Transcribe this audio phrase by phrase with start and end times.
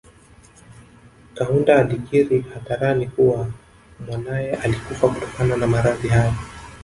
[1.33, 3.47] Kaunda alikiri hadharani kuwa
[4.07, 6.33] mwanaye alikufa kutokana na maradhi hayo